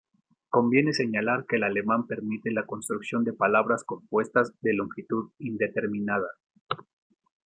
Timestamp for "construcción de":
2.65-3.33